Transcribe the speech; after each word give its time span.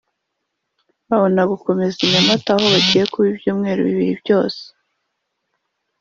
babona 1.07 1.41
gukomereza 1.51 1.99
i 2.05 2.09
Nyamata 2.13 2.49
aho 2.55 2.63
bagiye 2.73 3.03
kuba 3.11 3.27
ibyumweru 3.33 3.81
bibiri 3.87 4.13
byose 4.21 4.61